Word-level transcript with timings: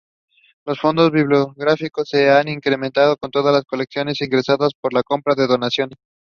Los 0.65 0.79
fondos 0.79 1.11
bibliográficos 1.11 2.09
se 2.09 2.31
han 2.31 2.47
incrementado 2.47 3.17
con 3.17 3.29
otras 3.37 3.63
colecciones 3.65 4.19
ingresadas 4.21 4.73
por 4.73 4.93
compra 5.03 5.35
y 5.37 5.45
donaciones. 5.47 5.99